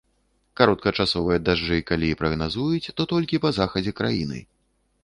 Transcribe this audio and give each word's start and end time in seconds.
Кароткачасовыя 0.61 1.37
дажджы 1.49 1.77
калі 1.91 2.09
і 2.15 2.17
прагназуюць, 2.23 2.91
то 2.99 3.09
толькі 3.13 3.43
па 3.47 3.57
захадзе 3.61 3.97
краіны. 4.03 4.45